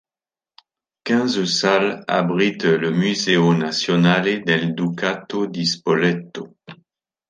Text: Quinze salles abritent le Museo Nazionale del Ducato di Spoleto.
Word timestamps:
Quinze 1.03 1.45
salles 1.45 2.03
abritent 2.07 2.65
le 2.79 2.89
Museo 2.89 3.53
Nazionale 3.55 4.39
del 4.41 4.73
Ducato 4.73 5.45
di 5.45 5.63
Spoleto. 5.63 6.55